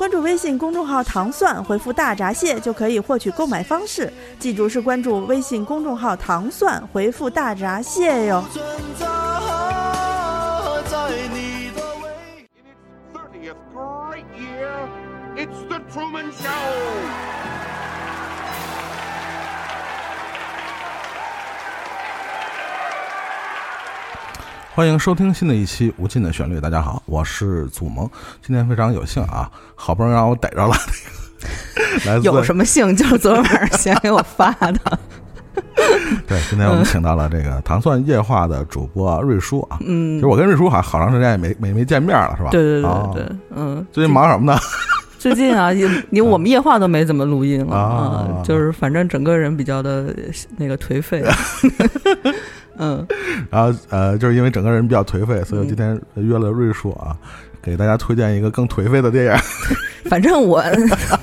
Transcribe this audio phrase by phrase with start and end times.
[0.00, 4.10] 关注微信公众号“糖蒜”，回复“大闸蟹”就可以获取购买方式。
[4.38, 8.42] 记住是关注微信公众号“糖蒜”，回复“大闸蟹”哟。
[15.36, 17.59] it's the Truman Show.
[24.80, 26.56] 欢迎收听新的一期《无尽的旋律》。
[26.60, 28.08] 大家好，我是祖萌。
[28.40, 30.74] 今天非常有幸啊，好不容易让我逮着了
[32.06, 32.96] 来自有什么幸？
[32.96, 34.98] 就是昨天晚上先给我发的。
[36.26, 39.76] 对，今天我们请到了这个糖蒜夜话的主播瑞叔啊。
[39.82, 42.48] 嗯，其实我跟瑞叔好像好长时间也没没没见面了，是吧？
[42.50, 44.58] 对对对哦对，嗯，最近忙什么呢？
[45.18, 50.16] 最近啊，你你 我们夜话都没怎么录音了啊啊，就是反正整个人比较的
[50.56, 51.22] 那个颓废。
[52.80, 53.06] 嗯，
[53.50, 57.14] 然后呃，就是因为整个人比较颓废，所以我今天约了瑞叔啊，
[57.62, 59.32] 给大家推荐一个更颓废的电影。
[60.08, 60.62] 反正我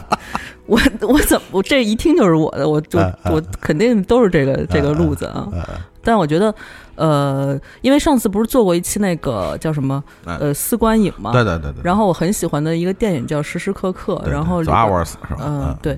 [0.67, 5.47] 我我怎么我这一听就是我的，我就哎哎我肯定都是这个这个路子啊。
[5.52, 5.66] 呃，
[6.03, 6.53] 但我觉得，
[6.95, 11.81] 呃，因为上次不是做过一期那个叫什么哎呃丝观影嘛，对对对对。
[11.83, 15.39] 然后我很喜欢的一个电影叫《时时刻刻》，然后 Hours 是吧？
[15.41, 15.97] 嗯，对，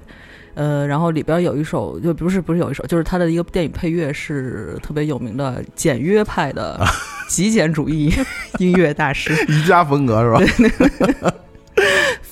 [0.60, 6.78] 呃，然后里边有一首，就不是不是有一首，就是他的一个电影配乐是特别有名的简约派的
[7.30, 8.14] 极简主义
[8.60, 10.30] 音乐大师 瑜伽风格是
[11.22, 11.34] 吧？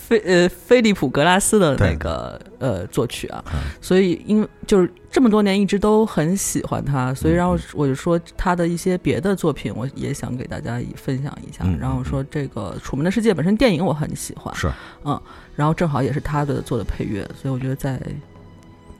[0.08, 3.44] 菲呃菲利普格拉斯的那个呃作曲啊，
[3.82, 11.66] 所以因为就是这么多年一直都很喜欢他，所以然后我就说他的一些别的作品，我也想给大家分享一下。
[11.66, 14.72] 嗯然后说这个《楚门的世界》本身电影我很喜欢，是，
[15.04, 15.22] 嗯，
[15.58, 18.02] 然后正好也是他的做的配乐，所以我觉得再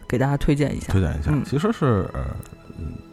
[0.10, 1.00] 给大家推荐一下推。
[1.00, 2.06] 荐一下，嗯其实是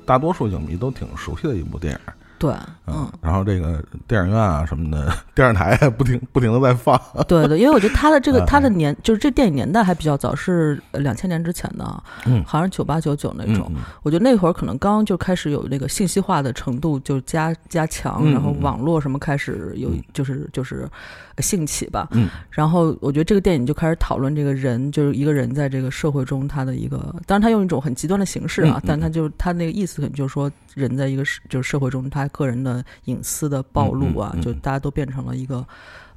[0.04, 2.00] 大多数影迷都挺熟悉的一部电影。
[2.38, 2.52] 对，
[2.86, 7.00] 嗯嗯，，然后这个电影院啊什么的， 电视台不停不停的在放。
[7.26, 12.44] 对对，因为我觉得他的这个嗯他的年就是这电影年代还比较早，是两千年之前的啊，嗯。
[12.44, 13.70] 好像九八九九那种。
[13.74, 20.02] 嗯我觉得那会儿可能刚就开始有那个信息化的程度就加加强，嗯然后嗯网络什么开始有嗯。
[20.12, 20.88] 就是就是
[21.36, 22.08] 呃兴起吧。
[22.12, 22.28] 嗯。
[22.50, 35.66] 然后我觉得这个电影就开始讨论这个人，就是一个人在这个社会中他的一个，当然他用一种很极端的形式啊，但他就他那个意思可能就是说，人在一个社就是社会中他个人的隐私的暴露啊，嗯嗯嗯就大家都变成了一个。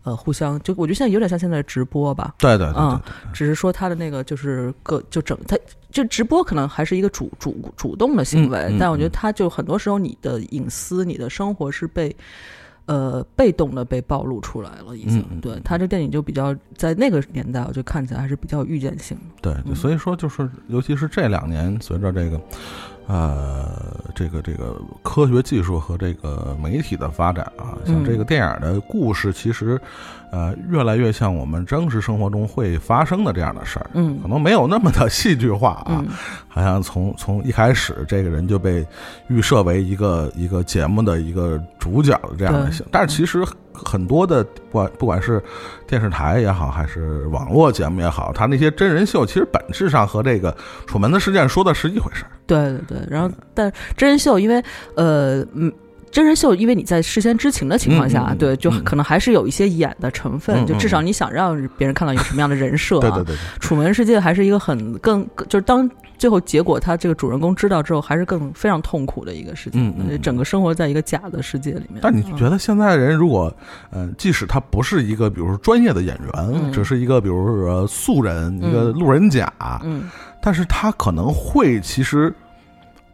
[0.03, 3.01] 呃，互相就我觉得现在有点像现在的直播吧，对对对对嗯
[3.34, 5.57] 只是说他的那个就是个就整他
[5.91, 12.16] 就直播可能还是一个主主主动的行为，但我觉得嗯他就很多时候你的隐私、你的生活是被
[12.88, 15.24] 呃被动的被暴露出来了，已经。
[15.40, 19.53] 对他这电影就比较在那个年代，我就看起来还是比较有预见性的。
[19.64, 22.42] 对所以说就是，尤其是这两年，随着这个
[23.08, 29.80] 呃这个这个科学技术和这个媒体的发展啊，像嗯这个电影的故事，其实
[30.32, 33.90] 呃越来越像我们真实生活中会发生的这样的事儿。
[33.94, 36.08] 嗯可能没有那么的戏剧化啊，嗯
[36.48, 38.86] 好像从从一开始这个人就被
[39.28, 45.42] 预设为一个一个节目的一个主角的这样的对形，但是其实很多的不管不管是
[45.88, 50.52] 电视台也好，还是网络节目也好，他那些真人秀其实本质上和这个
[50.86, 52.32] 《楚门的事件》说的是一回事儿。
[52.46, 54.64] 对对对，然后但真人秀因为
[54.96, 55.72] 呃嗯。
[56.12, 63.01] 真人秀，因为你在事先知情的情况下，嗯嗯嗯对，就嗯可能还是有一些演的成分，嗯就至少嗯你想让别人看到一个什么样的人设、啊。
[63.01, 69.88] 对对对对，楚门世界还是一个很更，就是当最后结果他这个主人公知道之后，还是更非常痛苦的一个事情。
[69.90, 72.00] 嗯嗯嗯整个生活在一个假的世界里面。
[72.01, 73.53] 但你觉得现在的人如果，
[73.91, 79.51] 呃，即使他不是一个比如说专业的演员，嗯只是一个比如说素人，一个路人甲，
[79.83, 80.10] 嗯
[80.42, 82.33] 但是他可能会其实，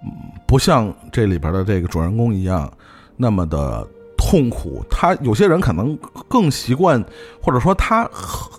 [0.03, 0.09] 嗯，
[0.45, 2.71] 不像这里边的这个主人公一样
[3.17, 3.87] 那么的
[4.17, 4.83] 痛苦。
[4.89, 7.03] 他有些人可能更习惯，
[7.41, 8.09] 或者说他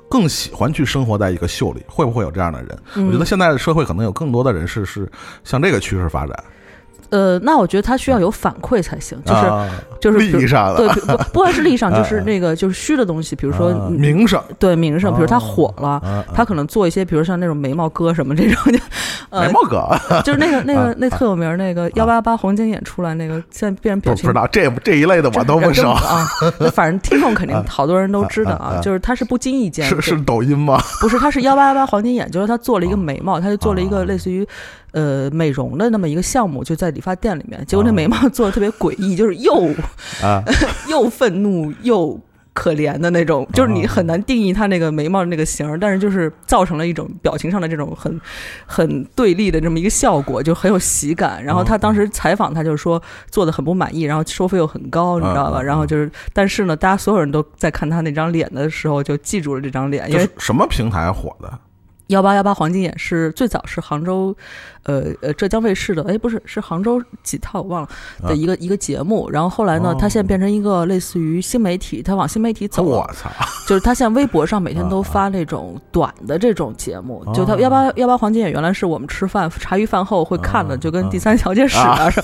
[0.08, 2.78] 更喜欢去生活在一个秀里，会不会有这样的人？
[2.94, 5.10] 嗯，我觉得现在的社会可能有更多的人是是
[5.42, 6.44] 向这个趋势发展。
[7.10, 9.68] 呃，那我觉得他需要有反馈才行，就是、啊
[10.00, 18.78] 就是利益上的对，不不不管是利益上， 就是那个就是虚的东西，比如说名声，对名声，比如他哦火了，啊他可能做一些，比如像那种眉毛哥什么这种，就
[19.30, 19.88] 呃眉，毛哥，
[20.22, 26.26] 就是那个那啊个那特有名那个幺八八黄金眼出来那个，现在变成不表情不知道这这一类的我都不熟，啊，
[26.72, 30.78] 反正听众肯定好多人都知道啊就是他是不经意间是是抖音吗？
[31.00, 33.90] 不是，他是幺八八黄金眼，就是他做了一个眉毛，他就做了一啊。
[33.90, 34.46] 个类似于
[34.94, 37.62] 呃美容的那么一个项目，就在理发店里面。
[37.66, 39.52] 结果那啊眉毛做的特别诡异，就是又
[40.22, 40.42] 啊，
[40.88, 42.18] 又愤怒又
[42.52, 48.20] 可怜的那种，就是你很难定义他那个眉毛的那个型儿，但是就是造成了一种表情上的这种很
[48.64, 51.42] 很对立的这么一个效果，就很有喜感。
[51.42, 55.60] 然后他当时采访，他就说做的很不满意，然后收费又很高，你知道吧？
[55.60, 61.58] 然后就是，但是呢，大家所有人都在看他那张脸的时候，就记住了这张脸，因为什么平台火的？
[62.08, 64.36] 幺八幺八黄金眼是最早是杭州，
[64.82, 67.88] 呃呃浙江卫视的，哎不是是杭州几套我忘了
[68.22, 68.28] 啊。
[68.28, 69.96] 的一个、一个节目，然后后来呢，哦。
[69.98, 73.30] 它现在变成一个类似于新媒体，它往新媒体走了，我操！
[73.66, 82.20] 就是它现在微博上每天都发那种短的这种节目，哦就它幺八幺八黄金眼原来是我们吃饭茶余饭后会看的，哦就跟第三调解室啊，是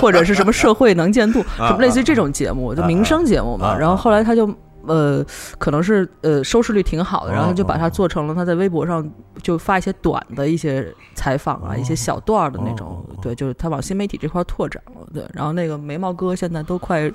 [0.00, 4.48] 或者是什么社会能见度， 什么类似于这种节目，就民生节目嘛，啊然后后来他就。
[4.86, 5.24] 呃，
[5.58, 9.08] 可能是呃收视率挺好的，然后他就把它哦做成了他在微博上
[9.42, 15.24] 就发一些短的一些采访啊，哦一些小段儿的那种哦，对，就是他往新媒体这块拓展了，对。
[15.32, 17.10] 然后那个眉毛哥现在都快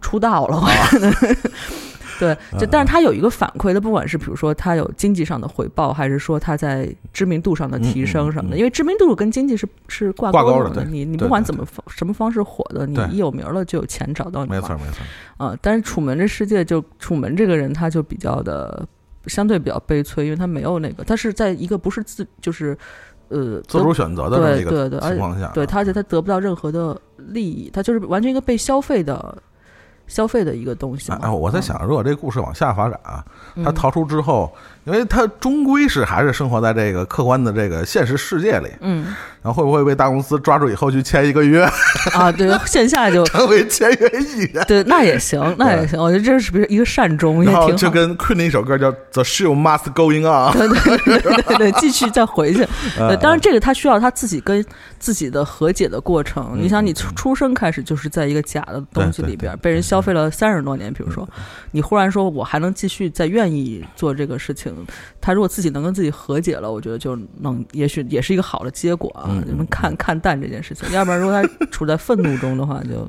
[0.00, 1.36] 出道了，我觉得。
[2.18, 14.50] 对，就但是他有一个反馈的，不管是比如说他有经济上的回报，还是说他在知名度上的提升什么的，因为知名度跟经济是是挂挂钩的你你不管怎么方什么方式火的，你一有名了就有钱找到你。
[14.50, 18.86] 没错没错，啊，但是楚门这世界就楚门这个人他就比较的
[19.26, 22.76] 相对比较悲催，因为他没有那个，他是在一个不是自就是
[23.28, 29.36] 呃得自主选择的这个对对对而且情况下，对他，而且他得不到任何的利益，他就是完全一个被消费的
[30.08, 31.18] 消费的一个东西嘛。
[31.22, 33.24] 哎，我在想，如果这故事往下发展啊，
[33.54, 34.52] 嗯，他逃出之后，
[34.88, 41.62] 因为他终归是还是生活在这个客观的这个现实世界里，嗯然后会不会被大公司抓住以后去签一个约，
[42.12, 44.64] 啊，对， 线下就成为签约艺人？
[44.66, 47.72] 对，那也行，那也行，我觉得这是不是一个善终，也挺好。
[47.72, 52.66] 就跟 Queen 的一首歌叫《The Show Must Going On》，对对对对对对，继续再回去。
[53.20, 54.62] 当然这个他需要他自己跟
[54.98, 56.50] 自己的和解的过程。
[56.54, 61.26] 嗯你想，你出出生开始就是在一个假的东西里边，被人消费了三十多年，比如说，
[61.70, 64.77] 你忽然说我还能继续再愿意做这个事情，
[65.20, 69.44] 他如果自己能跟自己和解了，我觉得就能，也许也是一个好的结果啊嗯。
[69.46, 73.08] 你们看看淡这件事情， 要不然如果他处在愤怒中的话，就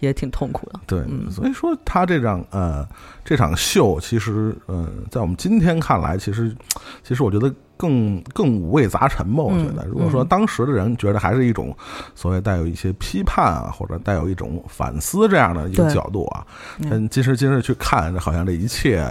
[0.00, 0.80] 也挺痛苦的。
[0.86, 2.86] 对，嗯所以说他这场呃
[3.24, 6.54] 这场秀，其实呃在我们今天看来，其实
[7.02, 9.42] 其实我觉得更更五味杂陈吧。
[9.42, 11.76] 我觉得，嗯如果说嗯当时的人觉得还是一种
[12.14, 16.46] 所谓带有一些批判啊，或者带有一种反思这样的一个角度啊，
[16.78, 19.04] 嗯嗯，今时今日去看，这好像这一切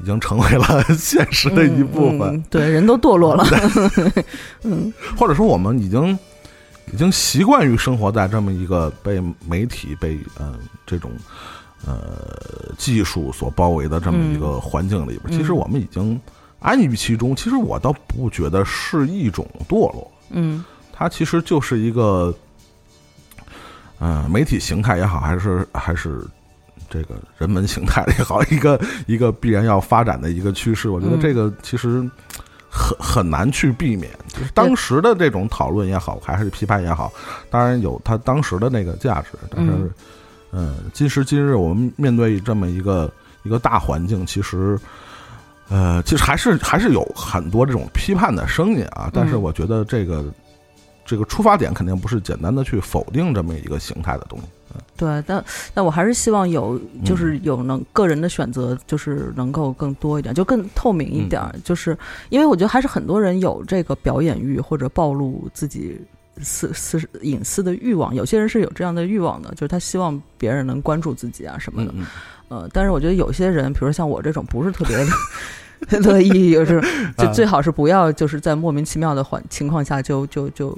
[0.00, 3.44] 已经成为了 现实的一部分，嗯嗯对，人都堕落了。
[4.64, 6.18] 嗯或者说我们已经
[6.92, 11.10] 已经习惯于生活在这么一个被媒体被呃这种
[11.86, 16.18] 呃技术所包围的这么一个环境里边，嗯其实我们已经
[16.60, 17.36] 安于其中。
[17.36, 22.34] 其实我倒不觉得是一种堕落，嗯它其实就是一个
[23.98, 26.26] 呃媒体形态也好，还是还是。
[26.90, 32.00] 这个人文形态也好，一个一个必然要发展的一个趋势，我觉得嗯这个其实
[32.68, 34.10] 很很难去避免。
[34.28, 37.12] 就是当时的这种讨论也好，还是批判也好，
[37.48, 39.90] 当然有它当时的那个价值，但是，嗯
[40.52, 43.10] 嗯，今时今日我们面对这么一个
[43.44, 44.78] 一个大环境，其实。
[45.72, 50.24] 呃，其实还是还是有很多这种批判的声音啊，但是嗯我觉得这个、
[51.10, 54.44] 这个出发点肯定不是简单的去否定这么一个形态的东西。
[54.96, 61.98] 对，但但我还是希望有，嗯就是有能个人的选择，就是能够更多一点，就更透明一点就是
[62.28, 66.00] 因为我觉得还是很多人有这个表演欲或者暴露自己
[66.40, 71.92] 私私隐私的欲望，有些人是有这样的欲望的，就是他希望别人能关注自己啊什么的。
[71.96, 72.06] 嗯
[72.46, 75.06] 呃，但是我觉得有些人，比如像我这种不是特别的
[76.02, 76.80] 乐意， 就是
[77.16, 80.76] 就啊最好是不要就是在莫名其妙的环情况下就就就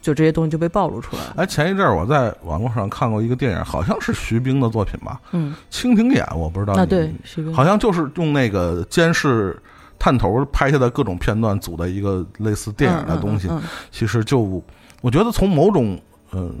[0.00, 1.22] 就这些东西就被暴露出来。
[1.36, 9.60] 哎，前一阵儿我在网络上看过一个电影，好像是徐冰的作品吧，嗯，《蜻蜓眼》，我不知道啊，对，徐冰好像就是用那个监视
[9.98, 13.48] 探头拍下的各种片段组的一个类似电影的东西。
[13.48, 14.62] 嗯嗯嗯其实就
[15.00, 15.98] 我觉得从某种
[16.32, 16.54] 嗯、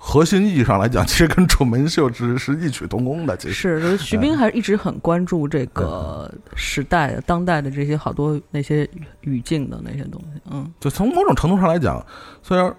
[0.00, 3.36] 核心意义上来讲， 其实跟《楚门秀》是 是异曲同工的。
[3.36, 8.88] 其实是，就是徐冰还是一直很关注这个时代、当代的这些好多那些
[9.22, 10.40] 语境的那些东西。
[10.50, 12.04] 嗯就从某种程度上来讲，
[12.42, 12.72] 虽然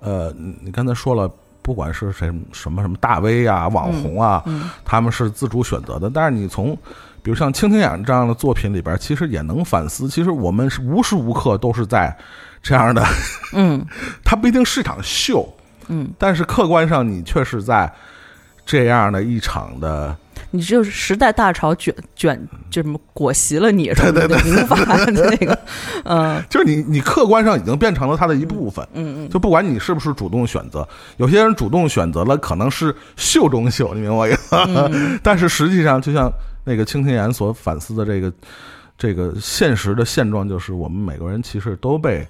[0.00, 1.30] 呃，你你刚才说了，
[1.62, 6.76] 不管是谁什么什么大 V 啊、网红啊，嗯他们是自主选择的，但是你从
[7.22, 12.16] 比如像《蜻蜓眼》这样的作品里边，其实也能反思，其实我们是无时无刻都是在
[12.62, 13.04] 这样的，
[13.54, 13.84] 嗯
[14.24, 15.48] 它不一定是一场秀，
[15.88, 17.92] 嗯，但是客观上你却是在
[18.64, 20.14] 这样的一场的，
[20.50, 22.38] 你就是时代大潮卷卷
[22.70, 24.76] 就什么裹挟了你什么的，你无法
[25.06, 25.58] 那个，
[26.04, 26.42] 嗯。
[26.50, 28.86] 就是你你客观上已经变成了它的一部分。
[28.92, 36.30] 嗯嗯，就不管你是不是主动选择，有些人主动选择了可能是秀中秀，你明白我意思但是实际上，就像
[36.64, 38.30] 那个蜻蜓眼所反思的这个
[38.98, 42.26] 这个现实的现状，就是我们每个人其实都被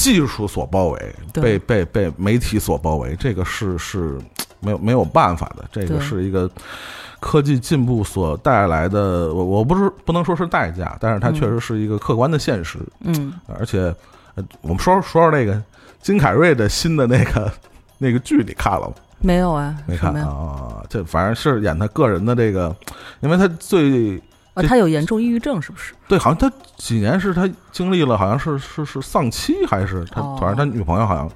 [0.00, 4.18] 技术所包围，被被被媒体所包围，这个是是
[4.60, 6.50] 没有没有办法的，这个是一个。
[7.22, 12.78] 科技进步所带来的，我我不是不能说是代价，但是它嗯确实是一个客观的现实。
[13.00, 13.94] 嗯而且，
[14.36, 15.62] 呃，我们说说说那个
[16.00, 17.52] 金凯瑞的新的那个
[18.00, 18.94] 那个剧，你看了吗？
[19.20, 20.14] 没有啊，没看？
[20.14, 20.82] 啊？
[20.88, 22.74] 这反正是演他个人的这个，
[23.20, 24.18] 因为他最
[24.64, 25.92] 啊，他有严重抑郁症是不是？
[26.08, 31.30] 对，好像他几年是他经历了，好像是是是丧妻，还是他哦反正他女朋友好像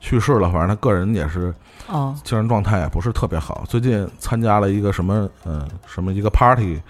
[0.00, 1.52] 去世了，反正他个人也是
[1.88, 3.64] 哦，精神状态也不是特别好。
[3.68, 6.80] 最近参加了一个什么嗯、什么一个 party，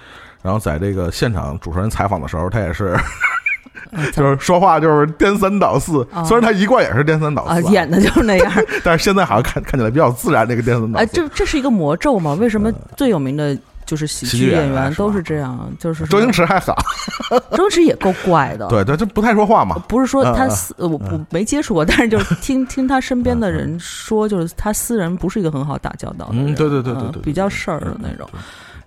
[0.43, 2.97] 然后在这个现场主持人采访的时候，他也是
[3.93, 8.53] 嗯 就是说话就是颠三倒四，哦虽然他一贯也是颠三倒四啊，演的就是那样。
[8.85, 11.13] 但是现在好像看看起来比较自然，这个颠三倒哎，四。
[11.15, 12.35] 这这是一个魔咒吗？
[12.35, 13.57] 为什么最有名的
[13.89, 15.59] 就是喜喜剧演员都是这样？
[15.81, 16.77] 就是周星，驰还好，
[17.57, 18.69] 周星驰也够怪的。
[18.69, 19.77] 对对，就不太说话嘛。
[19.89, 28.29] 不是说他私，呃我我没接触过，但是就是 听听他身边的人说，就是他私人不是一个很好打交道的人，嗯对对对对嗯对对比较事儿的那种。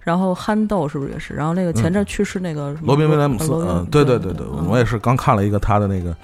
[0.03, 1.33] 然后憨豆是不是也是？
[1.33, 6.15] 然后那个前阵去世那个罗宾威廉姆斯，嗯，对对对对对，我也是刚看了一个他的那个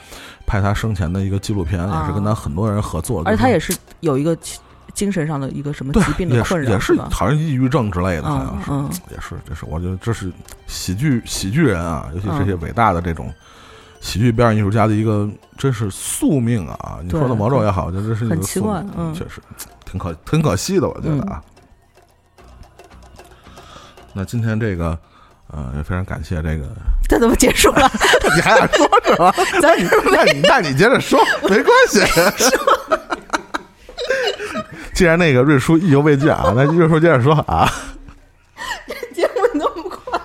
[0.47, 4.35] 拍他生前的一个纪录片，啊也是跟他很多人合作的，而且他也是是有一个
[4.97, 7.07] 精精神上的一个什么疾病的也困扰，也是吧？
[7.11, 9.01] 好像抑郁症之类的，好像是。
[9.13, 10.31] 也是，这是我觉得这是
[10.65, 13.31] 喜剧喜剧人啊，尤其这些嗯伟大的这种
[14.01, 16.97] 喜剧表演艺术家的一个真是宿命啊！
[17.03, 19.39] 你说的对魔咒也好，我觉得这是很奇怪嗯确实
[19.85, 21.41] 挺可挺可惜的，我觉得啊。
[24.13, 24.97] 那今天这个，
[25.51, 26.65] 呃，也非常感谢这个，
[27.07, 27.89] 这怎么结束了？
[28.35, 29.31] 你还想说什么？
[29.61, 29.77] 咱
[30.11, 32.01] 那你那你接着说， 没关系。
[34.97, 37.71] 既然那个瑞叔意犹未尽啊，那瑞叔接着说啊。
[39.13, 40.19] 节目那么快，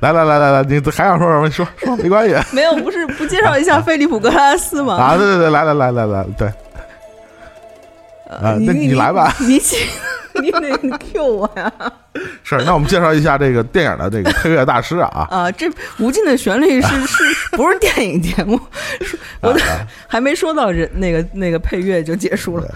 [0.00, 1.50] 来来来来来，你还想说什么？
[1.50, 4.94] 说说没关系没有不是不介绍一下菲利普格拉斯吗？
[4.96, 5.16] 啊！
[5.20, 6.48] 对对对，来来来来来，对，
[8.30, 9.34] 啊，那你来吧。
[9.40, 9.78] 你请，
[10.40, 11.72] 你得你 Q 我呀！
[12.42, 15.26] 是，那我们介绍一下这个电影的这个配乐大师啊。
[15.30, 18.58] 啊，这无尽的旋律是是不是电影节目？
[19.00, 19.60] 是我的
[20.06, 22.66] 还没说到人那个那个配乐就结束了。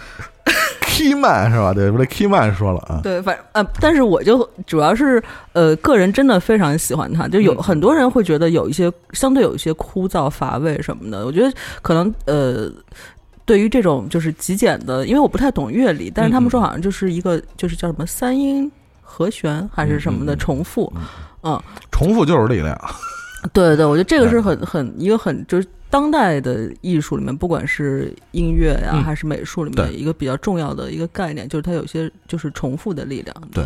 [0.83, 1.73] Keyman 是吧？
[1.73, 3.01] 对，不对，Keyman 说了啊。
[3.03, 5.23] 对，反呃，但是我就主要是
[5.55, 11.25] 呃，个人真的非常喜欢他，就有嗯很多人会觉得有一些相对有一些枯燥乏味什么的。
[11.25, 11.51] 我觉得
[11.81, 12.71] 可能呃。
[13.51, 18.71] 对于这种就是极简的，因为我不太懂乐理，但是他们说好像就是一个就是叫什么三音
[19.03, 20.93] 和弦还是什么的重复，
[21.43, 22.81] 嗯，重复就是力量。
[23.53, 29.03] 对对对，我觉得这个是很很一个很就是当代的艺术里面，不管是音乐呀、嗯。
[29.03, 33.35] 还是美术里面一个比较重要的一个概念，就是它有些就是重复的力量。
[33.51, 33.65] 对，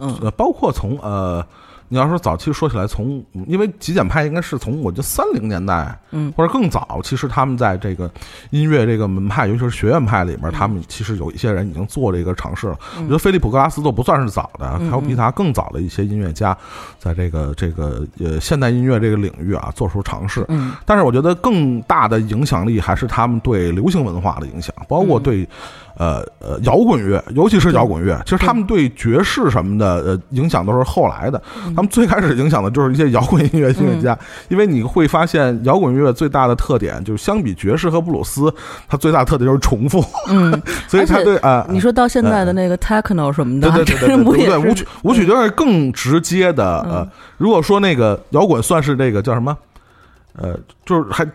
[0.00, 1.46] 嗯呃，包括从呃，
[1.92, 8.08] 你要说早期说起来，从因为极简派应该是从我觉得三零年代，嗯或者更早，其实他们在这个
[8.50, 12.78] 音乐这个门派，尤其是学院派里面，他们其实有一些人已经做这个尝试了。
[12.98, 16.56] 我觉得菲利普格拉斯都不算是早的，嗯还有比他更早的一些音乐家，
[17.00, 20.44] 在这个这个呃现代音乐这个领域啊做出尝试。
[20.48, 25.48] 嗯但是我觉得更大的影响力还是他们对流行文化的影响，包括对，
[26.00, 28.80] 呃呃摇滚乐，尤其是摇滚乐，其实他们对。
[28.96, 31.40] 爵士什么的呃影响都是后来的。
[31.74, 38.52] 他们最开始影响的就是一些摇滚音乐音乐家，因为你会发现摇滚乐最大的特点就是相比爵士和布鲁斯，
[38.88, 40.50] 它最大的特点就是重复，嗯，
[40.88, 41.66] 所以它而且对啊。
[41.70, 49.56] 你说到现在的那个 techno 什么的，对对对对舞曲舞曲就是更直接的呃嗯，如果说那个摇滚算是那个叫什么，
[50.36, 51.26] 呃，就是还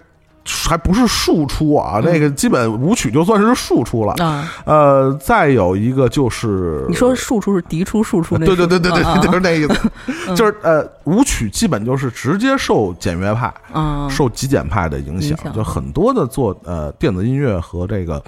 [0.67, 4.13] 还不是庶出啊，那个基本舞曲就算是庶出了。
[4.23, 4.51] 啊？
[4.65, 9.91] 呃，再有一个就是你说庶出是嫡出庶出那对对对对对，啊 就是那意思，
[10.27, 18.21] 嗯就是呃，舞曲基本就是直接受简约派、啊，受极简派的影响就很多的做呃电子音乐和这个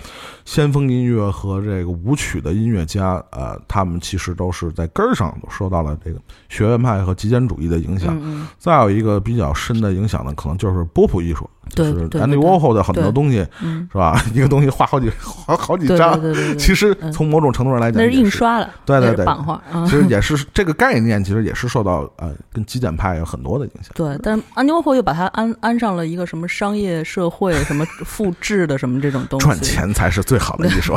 [0.46, 8.18] 先锋音乐和这个舞曲的音乐家，呃，他们其实都是在根儿上都受到了这个学院派和极简主义的影响。
[8.58, 14.22] 再有一个比较深的影响呢，可能就是波普艺术，就是对对 Andy 对 Warhol 的很多对东西嗯，是吧？
[14.34, 19.92] 一个东西画好几好好几对张对，对对对，其实嗯从某种程度上来讲，那是也印刷的，那是对对对版画啊其。
[19.92, 23.92] 实也是这个概念，其实也是受到呃跟极简派有很多的影响。
[23.96, 30.94] 对，但是安妮沃霍又把它安安上了一个什么商业社会、什么复制的什么这种东西，赚钱才是最好的艺术，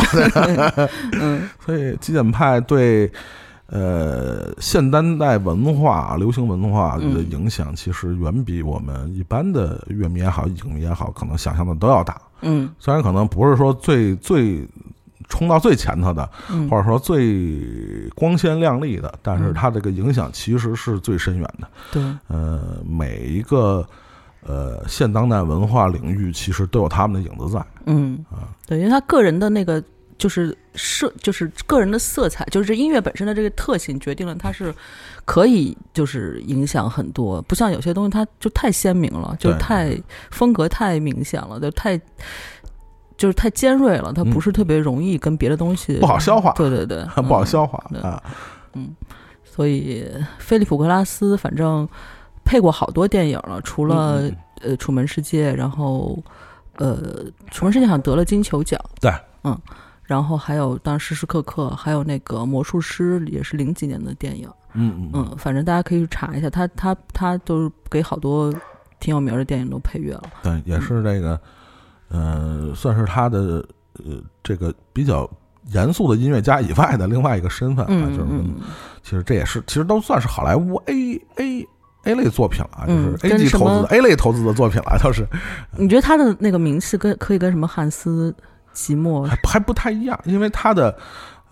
[1.21, 3.11] 嗯 所以极简派对
[3.71, 12.21] 呃现当代文化、流行文化的嗯影响，其实远比我们一般的乐迷也好、影迷也好，可能想象的都要大。
[12.43, 14.67] 嗯虽然可能不是说最最
[15.29, 21.69] 冲到最前头的，嗯或者说最光鲜亮丽的，但是嗯它这个影响其实是最深远的。
[21.93, 23.87] 对，呃，每一个
[24.45, 27.65] 呃现当代文化领域，其实都有他们的影子在。
[27.87, 28.25] 嗯
[28.67, 29.81] 对，因为他个人的那个
[30.21, 34.73] 就是色，就是个人的色彩，就是音乐本身的这个特性，决定了它是
[35.25, 39.59] 可以就是影响很多，不像有些东西它就太鲜明了，就对。
[39.59, 42.01] 太风格太明显了，就太。
[43.17, 48.23] 就是太尖锐了，它不是特别容易跟别的东西嗯不好消化对对对， 不好嗯消化啊。
[48.73, 48.97] 嗯，
[49.45, 50.09] 所以
[50.39, 51.87] 菲利普格拉斯反正
[52.47, 54.23] 配过好多电影了，除了、
[54.63, 56.19] 呃《楚门世界》，然后
[56.77, 56.97] 呃
[57.51, 59.13] 《楚门世界》好像得了金球奖，对，
[59.45, 59.55] 嗯，
[60.11, 68.53] 然后还有当时时刻刻，还有那个魔术师也是零几年的电影，嗯嗯嗯，反正大家可以去查一下，他他他都是给好多
[68.99, 71.41] 挺有名的电影都配乐了，对，也是这个，
[72.09, 73.65] 呃，算是他的
[74.05, 75.31] 呃这个比较
[75.67, 78.57] 严肃的音乐家以外的另外一个身份啊，嗯就是嗯
[79.05, 81.69] 其实这也是其实都算是好莱坞 A A
[82.03, 85.25] A 类作品了啊，就是嗯 A 级投资的 A 类投资的作品了，倒是
[85.79, 88.35] 你觉得他的那个名气跟可以跟什么汉斯
[88.73, 90.97] 季默还还不太一样，因为他的。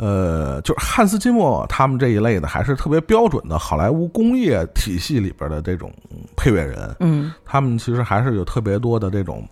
[0.00, 5.92] 呃，就是汉斯季默他们这一类的，还是特别标准的好莱坞工业体系里边的这种
[6.37, 6.94] 配乐人。
[7.00, 9.44] 嗯他们其实还是有特别多的这种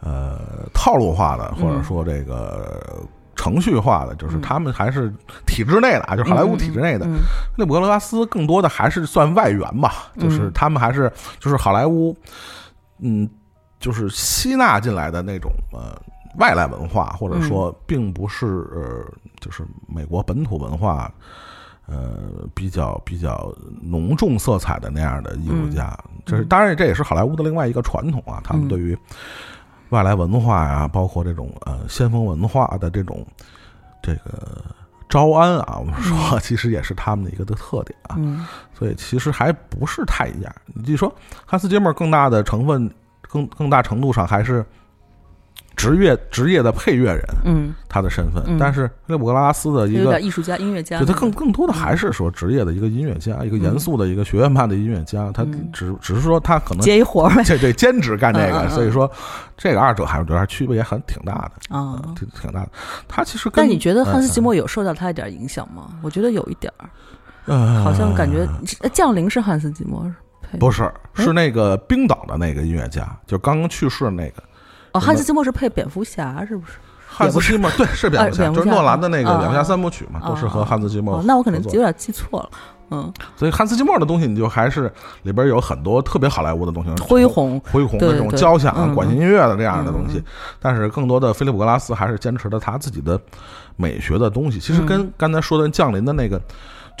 [0.00, 0.38] 呃
[0.74, 3.02] 套路化的，或者说这个
[3.34, 5.10] 程序化的，就是他们还是
[5.46, 7.06] 体制内的啊，就是好莱坞体制内的。
[7.06, 7.16] 嗯
[7.56, 12.14] 那普格拉斯更多的还是算外援吧，就是嗯他们还是就是好莱坞，
[12.98, 13.26] 嗯，
[13.78, 15.98] 就是吸纳进来的那种呃
[16.38, 19.04] 外来文化，或者说并不是呃
[19.40, 21.12] 就是美国本土文化。
[21.86, 28.40] 呃，比较比较浓重色彩的那样的艺术家，这是当然，这也是好莱坞的另外一个传统啊。
[28.44, 28.96] 他们嗯对于
[29.88, 33.26] 外来文化呀、包括这种呃先锋文化的这种
[34.00, 34.64] 这个
[35.08, 38.14] 招安啊，我们说其实也是他们的一个的特点啊。
[38.20, 40.54] 嗯所以其实还不是太一样。
[40.66, 41.12] 你就说
[41.44, 42.88] 汉斯·季默更大的成分，
[43.22, 44.64] 更更大程度上还是
[45.80, 48.58] 职业职业的配乐人嗯，他的身份，嗯。
[48.58, 57.42] 但是勒布·格拉斯的一个艺术家、音乐家对，他更更多的还是说职业的一个音乐家，一个严肃的一个学院派的音乐家，他嗯只只是说他可能接一活儿呗。
[57.42, 58.70] 这对兼职干这个，嗯嗯嗯。
[58.70, 59.10] 所以说
[59.56, 61.98] 这个二者还是有点区别，也很挺大的，啊。
[62.14, 62.68] 挺挺大的。
[63.08, 65.90] 他其实跟但你觉得汉斯季嗯默有受到他一点影响吗？
[66.02, 66.90] 我觉得有一点儿，
[67.46, 67.82] 呃。
[67.82, 68.46] 好像感觉
[68.80, 70.04] 呃降临是汉斯季默
[70.42, 70.58] 配。
[70.58, 74.42] 不是是那个冰岛的那个音乐家，就刚刚去世的那个
[74.92, 76.72] 哦，汉斯季默是配蝙蝠侠是不是？
[77.06, 82.50] 汉斯季默，对，是蝙蝠侠，就是诺兰的那个啊蝙蝠侠三部曲嘛，啊都是和汉斯季默哦，那我可能有点记错了。
[82.92, 90.24] 嗯，所以汉斯季默的东西，你就还是里边有很多特别好莱坞的东西，恢宏恢宏的这种交响管弦音乐的这样的东西嗯。
[90.58, 93.20] 但是更多的菲利普格拉斯还是坚持着他自己的
[93.76, 94.58] 美学的东西。
[94.58, 96.40] 其实嗯跟刚才说的降临的那个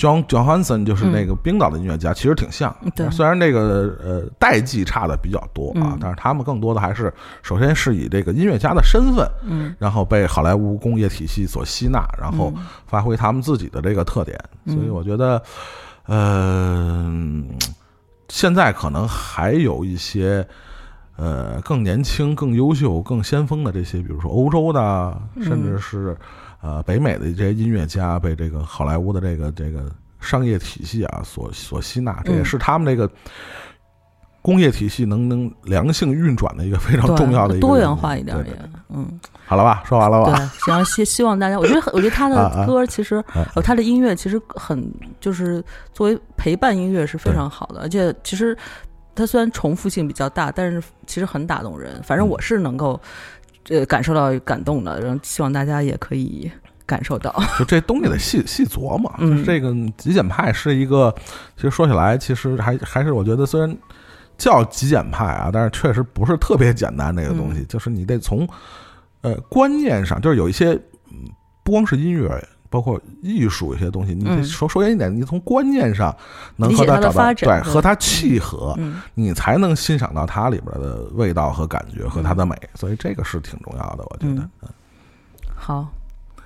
[0.00, 2.74] John Johansson，就是那个冰岛的音乐家，其实挺像
[3.10, 9.76] 虽然这个呃代际差的比较多啊嗯，但是他们更多的还是首先是以这个音乐家的身份，嗯。
[9.78, 12.64] 然后被好莱坞工业体系所吸纳，然后嗯。
[12.86, 14.38] 发挥他们自己的这个特点。
[14.64, 14.74] 嗯。
[14.74, 15.42] 所以我觉得，
[16.06, 17.12] 呃，
[18.30, 20.46] 现在可能还有一些
[21.16, 25.44] 呃更年轻、更优秀、更先锋的这些，比如说欧洲的，嗯。
[25.44, 26.16] 甚至是
[26.62, 33.10] 呃北美的这些音乐家，被这个好莱坞的这个这个商业体系啊所所吸纳，这也嗯是他们这个。
[34.42, 48.56] 工业体系能能良性运转的一个非常重要的一个多元化一点儿对对也，嗯， 好了吧，说完了对吧？，希望希希望大家，我觉得很我觉得他的 歌其实啊呃他的音乐其实很就是作为陪伴音乐是非常好的，而且其实
[49.14, 52.02] 它虽然重复性比较大，但是其实很打动人。
[52.02, 52.98] 反正我是能够
[53.70, 56.50] 呃感受到感动的，然后希望大家也可以
[56.84, 57.34] 感受到。
[57.58, 59.10] 就这东西得细细琢磨。
[59.18, 61.14] 嗯就是这个极简派是一个，
[61.56, 63.74] 其实说起来，其实还还是我觉得虽然
[64.36, 67.14] 叫极简派啊，但是确实不是特别简单。
[67.16, 68.46] 这个东嗯西、就是你得从
[69.22, 70.72] 呃观念上，就是有一些
[71.10, 71.30] 嗯
[71.64, 72.28] 不光是音乐。
[72.70, 74.42] 包括艺术一些东西，你嗯。
[74.44, 76.14] 说说远一点，你从观念上
[76.56, 84.68] 能和理解它找到对对和它契合，嗯你才能欣赏到它里边的味道和感觉和它的美，所以这个是挺重要的，我觉得、嗯。
[85.54, 85.86] 好，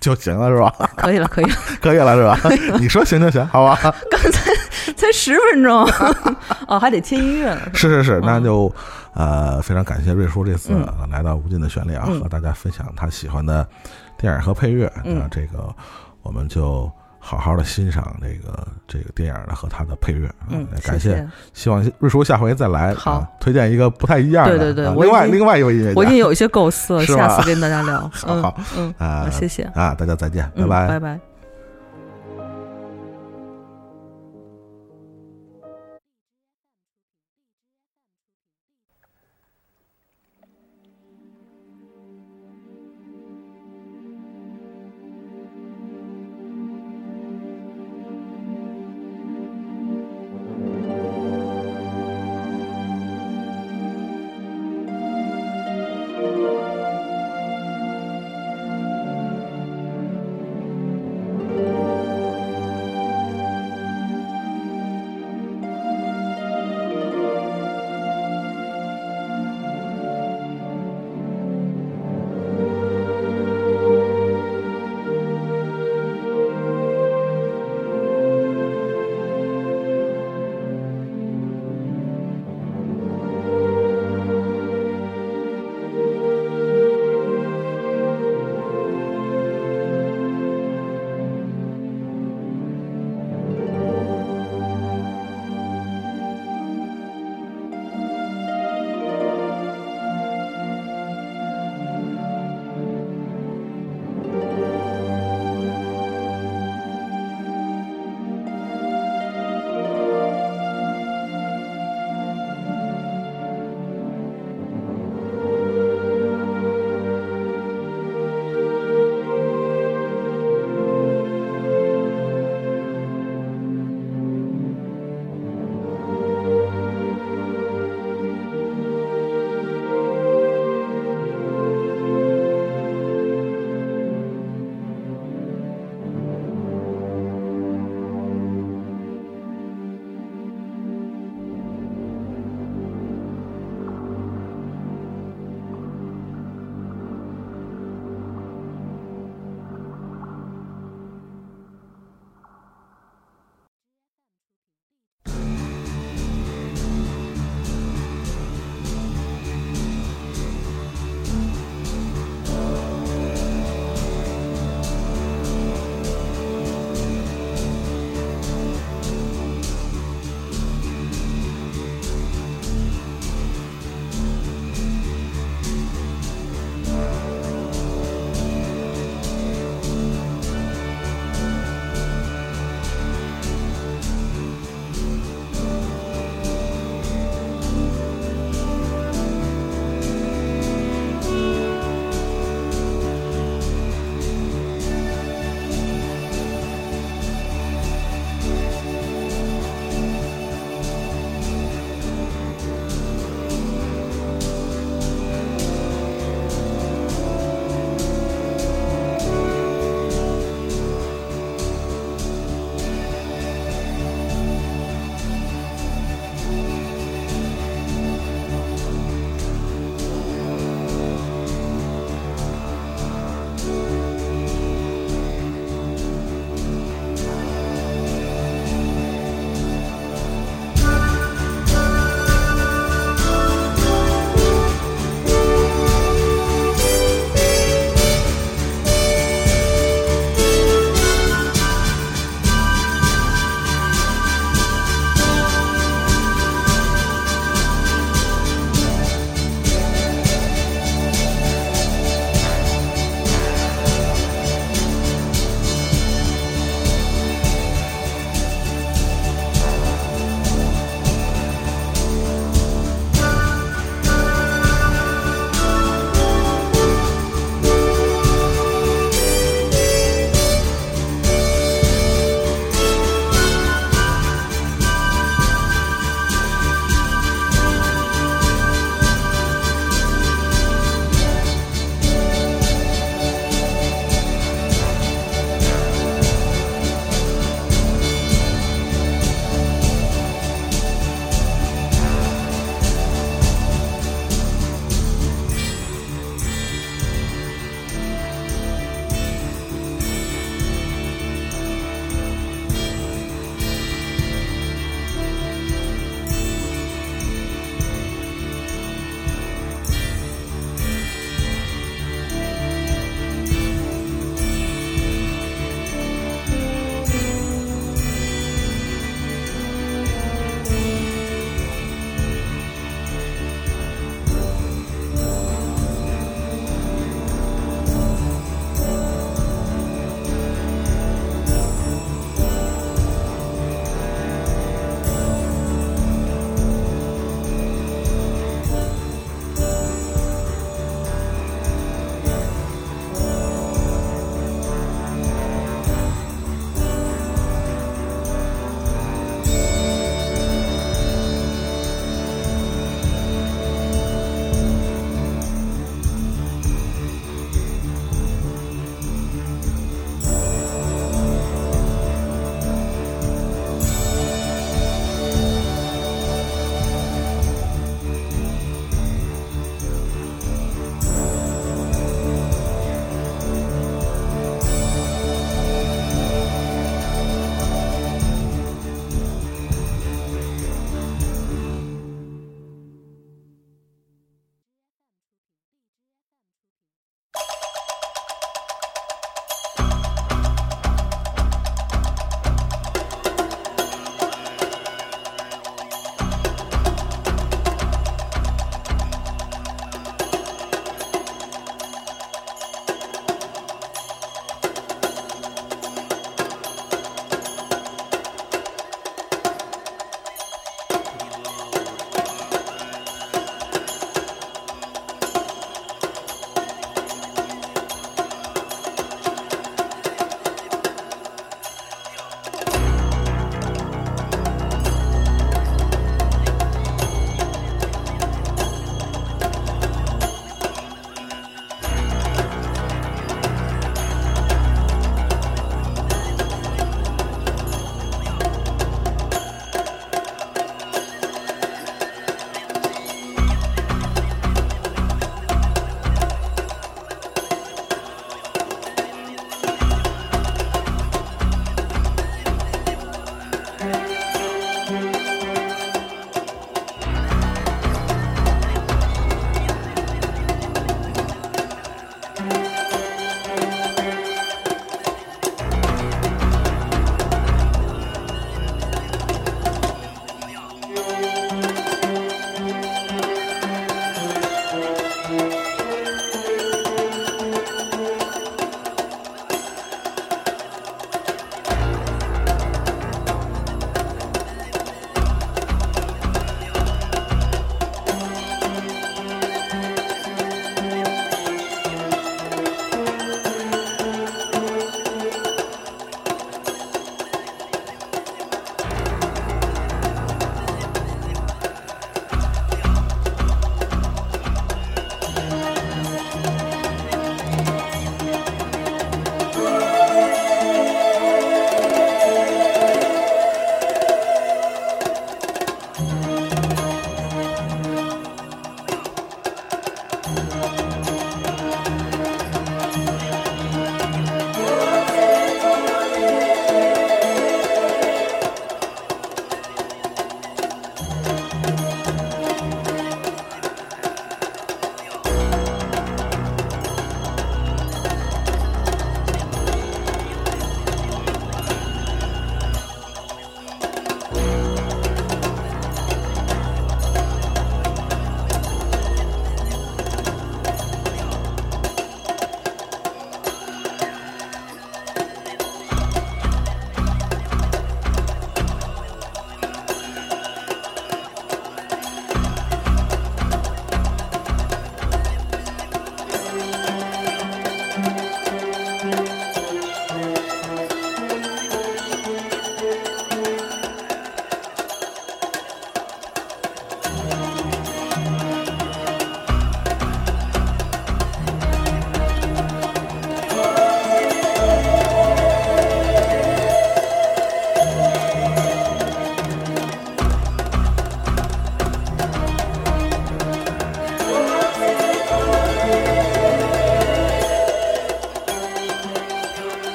[0.00, 0.72] 就行了是吧？
[0.96, 2.54] 可以了，可以了， 可以了是吧？
[2.80, 3.78] 你说行就行，好吧？
[4.10, 4.52] 刚才
[4.96, 5.84] 才十分钟，
[6.66, 7.60] 哦，还得切音乐呢。
[7.74, 8.44] 是是是，那嗯。
[8.44, 8.74] 就
[9.14, 11.08] 呃非常感谢瑞叔这次嗯。
[11.10, 12.20] 来到无尽的旋律啊，嗯。
[12.20, 13.66] 和大家分享他喜欢的
[14.18, 14.90] 电影和配乐。
[15.04, 15.18] 嗯。
[15.20, 15.74] 那这个
[16.26, 20.26] 我们就好好的欣赏这个这个电影的和它的配乐。
[20.26, 21.28] 啊嗯，感谢谢。
[21.54, 24.58] 希望瑞叔下回再来，好啊推荐一个不太一样的。
[24.58, 28.10] 对对对另外另外一位音乐家，我已经有一些构思了，下次跟大家聊。
[28.26, 31.14] 嗯 好嗯，啊好，谢谢，啊，大家再见，拜嗯，拜拜拜。《